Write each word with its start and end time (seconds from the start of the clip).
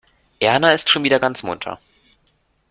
Erna 0.39 0.71
ist 0.71 0.89
schon 0.89 1.03
wieder 1.03 1.19
ganz 1.19 1.43
munter. 1.43 1.77